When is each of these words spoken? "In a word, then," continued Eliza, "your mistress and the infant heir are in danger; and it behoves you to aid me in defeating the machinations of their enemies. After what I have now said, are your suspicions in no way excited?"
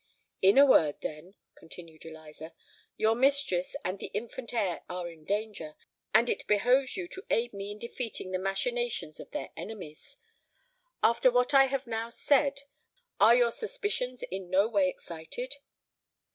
"In 0.41 0.57
a 0.57 0.65
word, 0.65 0.99
then," 1.01 1.35
continued 1.53 2.03
Eliza, 2.07 2.55
"your 2.97 3.13
mistress 3.13 3.75
and 3.85 3.99
the 3.99 4.09
infant 4.15 4.51
heir 4.51 4.81
are 4.89 5.07
in 5.07 5.25
danger; 5.25 5.75
and 6.11 6.27
it 6.27 6.47
behoves 6.47 6.97
you 6.97 7.07
to 7.09 7.23
aid 7.29 7.53
me 7.53 7.69
in 7.69 7.77
defeating 7.77 8.31
the 8.31 8.39
machinations 8.39 9.19
of 9.19 9.29
their 9.29 9.51
enemies. 9.55 10.17
After 11.03 11.29
what 11.29 11.53
I 11.53 11.65
have 11.65 11.85
now 11.85 12.09
said, 12.09 12.61
are 13.19 13.35
your 13.35 13.51
suspicions 13.51 14.23
in 14.23 14.49
no 14.49 14.67
way 14.67 14.89
excited?" 14.89 15.57